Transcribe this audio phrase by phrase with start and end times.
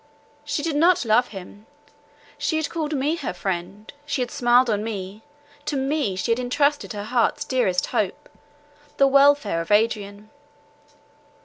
[0.43, 1.67] She did not love him;
[2.39, 5.21] she had called me her friend; she had smiled on me;
[5.65, 8.27] to me she had entrusted her heart's dearest hope,
[8.97, 10.31] the welfare of Adrian.